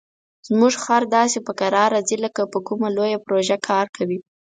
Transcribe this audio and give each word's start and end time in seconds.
زموږ 0.47 0.73
خر 0.83 1.01
داسې 1.17 1.37
په 1.47 1.51
کراره 1.59 1.99
ځي 2.07 2.17
لکه 2.25 2.41
په 2.53 2.59
کومه 2.67 2.87
لویه 2.97 3.19
پروژه 3.25 3.57
کار 3.67 3.85
کوي. 3.95 4.19